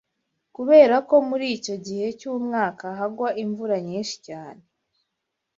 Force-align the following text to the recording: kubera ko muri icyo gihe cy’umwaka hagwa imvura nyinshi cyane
kubera 0.55 0.95
ko 1.07 1.15
muri 1.29 1.45
icyo 1.57 1.75
gihe 1.85 2.07
cy’umwaka 2.19 2.85
hagwa 2.99 3.27
imvura 3.43 3.75
nyinshi 3.87 4.15
cyane 4.27 4.63